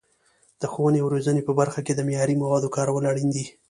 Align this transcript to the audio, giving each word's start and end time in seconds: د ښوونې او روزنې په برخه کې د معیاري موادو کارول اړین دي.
د 0.61 0.63
ښوونې 0.71 0.99
او 1.01 1.11
روزنې 1.13 1.41
په 1.45 1.53
برخه 1.59 1.79
کې 1.85 1.93
د 1.95 2.01
معیاري 2.07 2.35
موادو 2.43 2.73
کارول 2.75 3.03
اړین 3.11 3.29
دي. 3.35 3.45